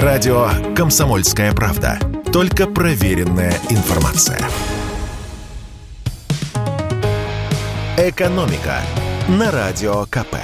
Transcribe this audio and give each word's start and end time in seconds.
Радио 0.00 0.48
«Комсомольская 0.74 1.52
правда». 1.52 1.98
Только 2.32 2.66
проверенная 2.66 3.52
информация. 3.68 4.38
«Экономика» 7.98 8.80
на 9.28 9.50
Радио 9.50 10.06
КП. 10.06 10.36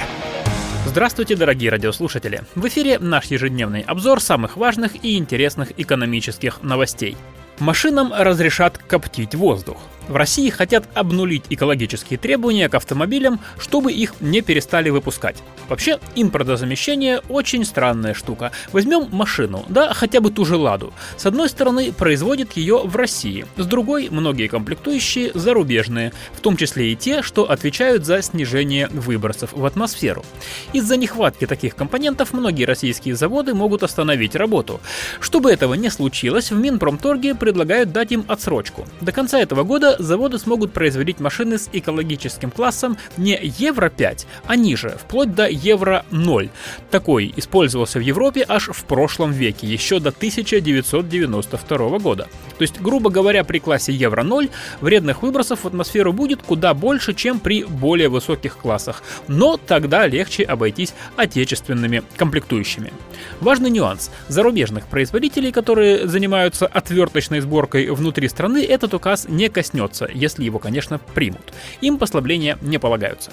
Здравствуйте, 0.84 1.34
дорогие 1.34 1.70
радиослушатели! 1.70 2.42
В 2.54 2.68
эфире 2.68 2.98
наш 2.98 3.24
ежедневный 3.28 3.80
обзор 3.80 4.20
самых 4.20 4.58
важных 4.58 5.02
и 5.02 5.16
интересных 5.16 5.72
экономических 5.78 6.62
новостей. 6.62 7.16
Машинам 7.58 8.12
разрешат 8.14 8.76
коптить 8.76 9.34
воздух– 9.34 9.78
в 10.08 10.16
России 10.16 10.50
хотят 10.50 10.84
обнулить 10.94 11.44
экологические 11.50 12.18
требования 12.18 12.68
к 12.68 12.74
автомобилям, 12.74 13.40
чтобы 13.58 13.92
их 13.92 14.14
не 14.20 14.40
перестали 14.40 14.90
выпускать. 14.90 15.36
Вообще, 15.68 15.98
импортозамещение 16.14 17.20
очень 17.28 17.64
странная 17.64 18.14
штука. 18.14 18.52
Возьмем 18.72 19.08
машину, 19.12 19.64
да, 19.68 19.92
хотя 19.92 20.20
бы 20.20 20.30
ту 20.30 20.44
же 20.44 20.56
«Ладу». 20.56 20.92
С 21.16 21.26
одной 21.26 21.48
стороны, 21.48 21.92
производит 21.92 22.56
ее 22.56 22.78
в 22.78 22.96
России, 22.96 23.46
с 23.56 23.66
другой, 23.66 24.08
многие 24.10 24.48
комплектующие 24.48 25.30
зарубежные, 25.34 26.12
в 26.32 26.40
том 26.40 26.56
числе 26.56 26.92
и 26.92 26.96
те, 26.96 27.22
что 27.22 27.50
отвечают 27.50 28.06
за 28.06 28.22
снижение 28.22 28.88
выбросов 28.88 29.52
в 29.52 29.64
атмосферу. 29.64 30.24
Из-за 30.72 30.96
нехватки 30.96 31.46
таких 31.46 31.76
компонентов 31.76 32.32
многие 32.32 32.64
российские 32.64 33.14
заводы 33.14 33.54
могут 33.54 33.82
остановить 33.82 34.34
работу. 34.34 34.80
Чтобы 35.20 35.50
этого 35.52 35.74
не 35.74 35.90
случилось, 35.90 36.50
в 36.50 36.56
Минпромторге 36.58 37.34
предлагают 37.34 37.92
дать 37.92 38.12
им 38.12 38.24
отсрочку. 38.28 38.86
До 39.00 39.12
конца 39.12 39.38
этого 39.38 39.64
года 39.64 39.96
заводы 39.98 40.38
смогут 40.38 40.72
производить 40.72 41.20
машины 41.20 41.58
с 41.58 41.68
экологическим 41.72 42.50
классом 42.50 42.96
не 43.16 43.38
Евро-5, 43.42 44.26
а 44.46 44.56
ниже, 44.56 44.96
вплоть 44.98 45.34
до 45.34 45.48
Евро-0. 45.48 46.50
Такой 46.90 47.32
использовался 47.36 47.98
в 47.98 48.02
Европе 48.02 48.44
аж 48.48 48.68
в 48.68 48.84
прошлом 48.84 49.32
веке, 49.32 49.66
еще 49.66 50.00
до 50.00 50.10
1992 50.10 51.98
года. 51.98 52.28
То 52.58 52.62
есть, 52.62 52.80
грубо 52.80 53.10
говоря, 53.10 53.44
при 53.44 53.58
классе 53.58 53.92
Евро-0 53.92 54.50
вредных 54.80 55.22
выбросов 55.22 55.64
в 55.64 55.66
атмосферу 55.66 56.12
будет 56.12 56.42
куда 56.42 56.74
больше, 56.74 57.14
чем 57.14 57.40
при 57.40 57.64
более 57.64 58.08
высоких 58.08 58.56
классах. 58.56 59.02
Но 59.26 59.56
тогда 59.56 60.06
легче 60.06 60.44
обойтись 60.44 60.94
отечественными 61.16 62.02
комплектующими. 62.16 62.92
Важный 63.40 63.70
нюанс. 63.70 64.10
Зарубежных 64.28 64.86
производителей, 64.86 65.52
которые 65.52 66.06
занимаются 66.06 66.66
отверточной 66.66 67.40
сборкой 67.40 67.90
внутри 67.90 68.28
страны, 68.28 68.64
этот 68.64 68.94
указ 68.94 69.26
не 69.28 69.48
коснется 69.48 69.87
коснется, 69.88 70.08
если 70.12 70.44
его, 70.44 70.58
конечно, 70.58 70.98
примут. 71.14 71.52
Им 71.80 71.98
послабления 71.98 72.58
не 72.62 72.78
полагаются. 72.78 73.30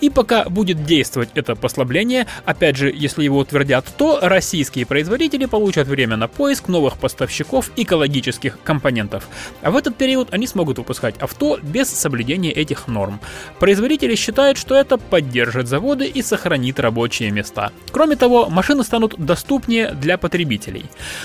И 0.00 0.10
пока 0.10 0.44
будет 0.44 0.84
действовать 0.84 1.30
это 1.34 1.54
послабление, 1.54 2.26
опять 2.44 2.76
же, 2.76 2.92
если 2.94 3.24
его 3.24 3.38
утвердят, 3.38 3.86
то 3.96 4.18
российские 4.22 4.86
производители 4.86 5.46
получат 5.46 5.88
время 5.88 6.16
на 6.16 6.28
поиск 6.28 6.68
новых 6.68 6.98
поставщиков 6.98 7.70
экологических 7.76 8.58
компонентов. 8.64 9.28
А 9.62 9.70
в 9.70 9.76
этот 9.76 9.96
период 9.96 10.34
они 10.34 10.46
смогут 10.46 10.78
выпускать 10.78 11.16
авто 11.18 11.58
без 11.62 11.88
соблюдения 11.88 12.52
этих 12.52 12.88
норм. 12.88 13.20
Производители 13.58 14.14
считают, 14.16 14.58
что 14.58 14.74
это 14.74 14.98
поддержит 14.98 15.68
заводы 15.68 16.06
и 16.06 16.22
сохранит 16.22 16.80
рабочие 16.80 17.30
места. 17.30 17.70
Кроме 17.92 18.16
того, 18.16 18.48
машины 18.50 18.84
станут 18.84 19.14
доступнее 19.18 19.90
для 19.92 20.18
потребителей. 20.18 20.84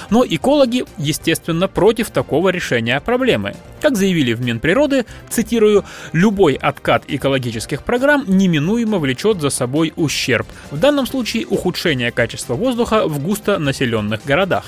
Но 0.09 0.25
экологи, 0.27 0.85
естественно, 0.97 1.67
против 1.67 2.09
такого 2.11 2.49
решения 2.49 2.99
проблемы. 2.99 3.53
Как 3.81 3.95
заявили 3.95 4.33
в 4.33 4.41
Минприроды, 4.41 4.77
природы, 4.77 5.05
цитирую, 5.29 5.85
«любой 6.13 6.53
откат 6.53 7.03
экологических 7.07 7.83
программ 7.83 8.25
неминуемо 8.27 8.99
влечет 8.99 9.41
за 9.41 9.49
собой 9.49 9.93
ущерб, 9.95 10.47
в 10.71 10.79
данном 10.79 11.07
случае 11.07 11.45
ухудшение 11.47 12.11
качества 12.11 12.55
воздуха 12.55 13.07
в 13.07 13.19
густонаселенных 13.19 14.25
городах». 14.25 14.65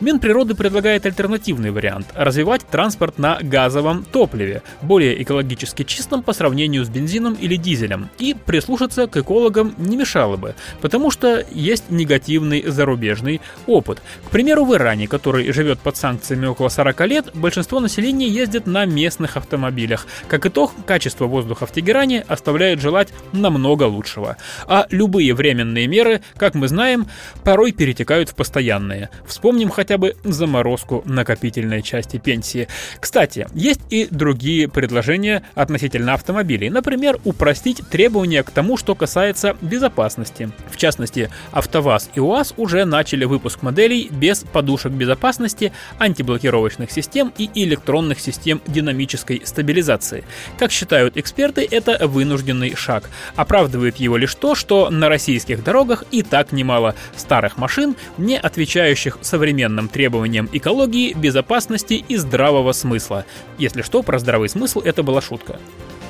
Минприроды 0.00 0.54
предлагает 0.54 1.06
альтернативный 1.06 1.70
вариант– 1.70 2.08
развивать 2.14 2.66
транспорт 2.70 3.18
на 3.18 3.38
газовом 3.40 4.04
топливе, 4.04 4.62
более 4.82 5.22
экологически 5.22 5.84
чистом 5.84 6.22
по 6.22 6.34
сравнению 6.34 6.84
с 6.84 6.88
бензином 6.88 7.34
или 7.34 7.56
дизелем, 7.56 8.10
и 8.18 8.34
прислушаться 8.34 9.06
к 9.06 9.16
экологам 9.16 9.74
не 9.78 9.96
мешало 9.96 10.36
бы, 10.36 10.54
потому 10.82 11.10
что 11.10 11.44
есть 11.50 11.84
негативный 11.90 12.62
зарубежный 12.66 13.40
опыт. 13.66 14.02
К 14.26 14.30
примеру, 14.30 14.66
в 14.66 14.74
Иране, 14.74 15.08
который 15.08 15.50
живет 15.52 15.78
под 15.78 15.96
санкциями 15.96 16.46
около 16.46 16.68
40 16.68 17.06
лет, 17.06 17.30
большинство 17.34 17.80
населения 17.80 18.28
ездит 18.46 18.66
на 18.68 18.84
местных 18.84 19.36
автомобилях. 19.36 20.06
Как 20.28 20.46
итог, 20.46 20.72
качество 20.86 21.26
воздуха 21.26 21.66
в 21.66 21.72
Тегеране 21.72 22.24
оставляет 22.28 22.80
желать 22.80 23.08
намного 23.32 23.84
лучшего. 23.84 24.36
А 24.66 24.86
любые 24.90 25.34
временные 25.34 25.88
меры, 25.88 26.22
как 26.36 26.54
мы 26.54 26.68
знаем, 26.68 27.08
порой 27.42 27.72
перетекают 27.72 28.28
в 28.28 28.36
постоянные. 28.36 29.10
Вспомним 29.26 29.70
хотя 29.70 29.98
бы 29.98 30.14
заморозку 30.22 31.02
накопительной 31.06 31.82
части 31.82 32.18
пенсии. 32.18 32.68
Кстати, 33.00 33.48
есть 33.52 33.80
и 33.90 34.06
другие 34.10 34.68
предложения 34.68 35.42
относительно 35.56 36.14
автомобилей. 36.14 36.70
Например, 36.70 37.18
упростить 37.24 37.82
требования 37.90 38.44
к 38.44 38.50
тому, 38.52 38.76
что 38.76 38.94
касается 38.94 39.56
безопасности. 39.60 40.50
В 40.70 40.76
частности, 40.76 41.30
АвтоВАЗ 41.50 42.10
и 42.14 42.20
УАЗ 42.20 42.54
уже 42.56 42.84
начали 42.84 43.24
выпуск 43.24 43.62
моделей 43.62 44.08
без 44.08 44.44
подушек 44.44 44.92
безопасности, 44.92 45.72
антиблокировочных 45.98 46.92
систем 46.92 47.32
и 47.36 47.50
электронных 47.54 48.20
систем 48.26 48.60
динамической 48.66 49.42
стабилизации. 49.44 50.24
Как 50.58 50.70
считают 50.70 51.16
эксперты, 51.16 51.66
это 51.70 52.06
вынужденный 52.06 52.74
шаг. 52.74 53.04
Оправдывает 53.36 53.96
его 53.96 54.16
лишь 54.16 54.34
то, 54.34 54.54
что 54.54 54.90
на 54.90 55.08
российских 55.08 55.62
дорогах 55.62 56.04
и 56.10 56.22
так 56.22 56.52
немало 56.52 56.94
старых 57.16 57.56
машин, 57.56 57.96
не 58.18 58.38
отвечающих 58.38 59.18
современным 59.22 59.88
требованиям 59.88 60.48
экологии, 60.52 61.14
безопасности 61.14 62.04
и 62.08 62.16
здравого 62.16 62.72
смысла. 62.72 63.24
Если 63.58 63.82
что, 63.82 64.02
про 64.02 64.18
здравый 64.18 64.48
смысл 64.48 64.80
это 64.80 65.02
была 65.02 65.20
шутка. 65.20 65.58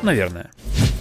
Наверное. 0.03 0.51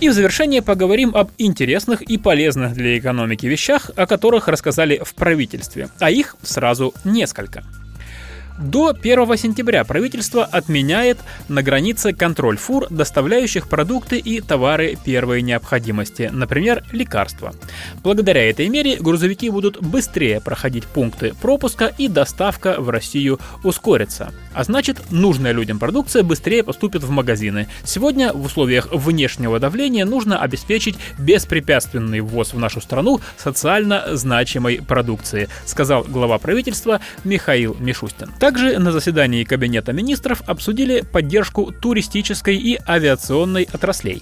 И 0.01 0.09
в 0.09 0.13
завершение 0.13 0.61
поговорим 0.61 1.15
об 1.15 1.31
интересных 1.37 2.01
и 2.01 2.17
полезных 2.17 2.73
для 2.73 2.97
экономики 2.97 3.45
вещах, 3.45 3.91
о 3.95 4.05
которых 4.05 4.47
рассказали 4.47 5.01
в 5.03 5.13
правительстве, 5.15 5.89
а 5.99 6.11
их 6.11 6.35
сразу 6.43 6.93
несколько. 7.03 7.63
До 8.57 8.95
1 8.97 9.37
сентября 9.37 9.83
правительство 9.83 10.45
отменяет 10.45 11.17
на 11.49 11.61
границе 11.61 12.13
контроль 12.13 12.55
фур, 12.55 12.87
доставляющих 12.89 13.67
продукты 13.67 14.17
и 14.17 14.39
товары 14.39 14.97
первой 15.03 15.41
необходимости, 15.41 16.29
например, 16.31 16.85
лекарства. 16.93 17.53
Благодаря 18.01 18.49
этой 18.49 18.69
мере 18.69 18.95
грузовики 18.95 19.49
будут 19.49 19.81
быстрее 19.81 20.39
проходить 20.39 20.85
пункты 20.85 21.33
пропуска 21.41 21.87
и 21.97 22.07
доставка 22.07 22.79
в 22.79 22.89
Россию 22.89 23.39
ускорится. 23.63 24.31
А 24.53 24.63
значит, 24.63 25.11
нужная 25.11 25.51
людям 25.51 25.77
продукция 25.77 26.23
быстрее 26.23 26.63
поступит 26.63 27.03
в 27.03 27.09
магазины. 27.09 27.67
Сегодня 27.83 28.31
в 28.31 28.45
условиях 28.45 28.87
внешнего 28.93 29.59
давления 29.59 30.05
нужно 30.05 30.39
обеспечить 30.39 30.95
беспрепятственный 31.19 32.21
ввоз 32.21 32.53
в 32.53 32.59
нашу 32.59 32.79
страну 32.79 33.19
социально 33.35 34.15
значимой 34.15 34.81
продукции, 34.81 35.49
сказал 35.65 36.05
глава 36.05 36.37
правительства 36.37 37.01
Михаил 37.25 37.75
Мишустин. 37.81 38.31
Также 38.45 38.77
на 38.77 38.91
заседании 38.91 39.43
Кабинета 39.43 39.91
министров 39.91 40.43
обсудили 40.45 41.01
поддержку 41.01 41.71
туристической 41.71 42.55
и 42.55 42.79
авиационной 42.87 43.67
отраслей. 43.73 44.21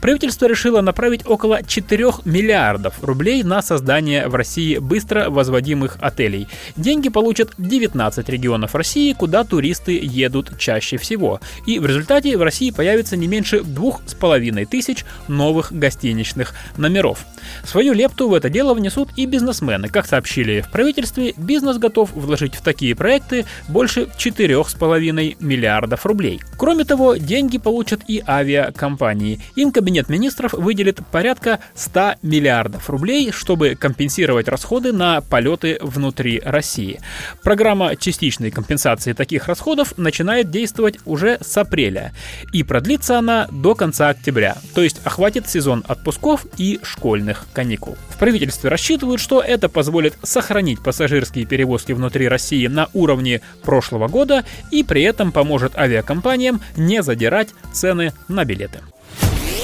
Правительство 0.00 0.46
решило 0.46 0.80
направить 0.80 1.26
около 1.26 1.62
4 1.62 2.04
миллиардов 2.24 3.02
рублей 3.02 3.42
на 3.42 3.62
создание 3.62 4.28
в 4.28 4.34
России 4.34 4.78
быстро 4.78 5.30
возводимых 5.30 5.96
отелей. 6.00 6.48
Деньги 6.76 7.08
получат 7.08 7.52
19 7.58 8.28
регионов 8.28 8.74
России, 8.74 9.12
куда 9.12 9.44
туристы 9.44 9.98
едут 10.02 10.58
чаще 10.58 10.96
всего. 10.96 11.40
И 11.66 11.78
в 11.78 11.86
результате 11.86 12.36
в 12.36 12.42
России 12.42 12.70
появится 12.70 13.16
не 13.16 13.26
меньше 13.26 13.58
2,5 13.58 14.66
тысяч 14.66 15.04
новых 15.28 15.72
гостиничных 15.72 16.54
номеров. 16.76 17.24
Свою 17.64 17.92
лепту 17.92 18.28
в 18.28 18.34
это 18.34 18.48
дело 18.50 18.74
внесут 18.74 19.10
и 19.16 19.26
бизнесмены. 19.26 19.88
Как 19.88 20.06
сообщили 20.06 20.60
в 20.60 20.70
правительстве, 20.70 21.34
бизнес 21.36 21.78
готов 21.78 22.12
вложить 22.12 22.54
в 22.54 22.62
такие 22.62 22.94
проекты 22.94 23.44
больше 23.68 24.08
4,5 24.18 25.36
миллиардов 25.40 26.06
рублей. 26.06 26.40
Кроме 26.58 26.84
того, 26.84 27.16
деньги 27.16 27.58
получат 27.58 28.00
и 28.08 28.22
авиакомпании. 28.26 29.40
Им 29.64 29.72
Кабинет 29.72 30.10
министров 30.10 30.52
выделит 30.52 31.00
порядка 31.10 31.58
100 31.74 32.16
миллиардов 32.20 32.90
рублей, 32.90 33.32
чтобы 33.32 33.76
компенсировать 33.76 34.46
расходы 34.46 34.92
на 34.92 35.22
полеты 35.22 35.78
внутри 35.80 36.38
России. 36.44 37.00
Программа 37.42 37.96
частичной 37.96 38.50
компенсации 38.50 39.14
таких 39.14 39.48
расходов 39.48 39.96
начинает 39.96 40.50
действовать 40.50 40.98
уже 41.06 41.38
с 41.40 41.56
апреля. 41.56 42.12
И 42.52 42.62
продлится 42.62 43.18
она 43.18 43.48
до 43.50 43.74
конца 43.74 44.10
октября, 44.10 44.58
то 44.74 44.82
есть 44.82 45.00
охватит 45.02 45.48
сезон 45.48 45.82
отпусков 45.88 46.44
и 46.58 46.78
школьных 46.82 47.46
каникул. 47.54 47.96
В 48.10 48.18
правительстве 48.18 48.68
рассчитывают, 48.68 49.18
что 49.18 49.40
это 49.40 49.70
позволит 49.70 50.12
сохранить 50.22 50.82
пассажирские 50.82 51.46
перевозки 51.46 51.92
внутри 51.92 52.28
России 52.28 52.66
на 52.66 52.90
уровне 52.92 53.40
прошлого 53.62 54.08
года 54.08 54.44
и 54.70 54.82
при 54.82 55.04
этом 55.04 55.32
поможет 55.32 55.74
авиакомпаниям 55.78 56.60
не 56.76 57.02
задирать 57.02 57.54
цены 57.72 58.12
на 58.28 58.44
билеты. 58.44 58.80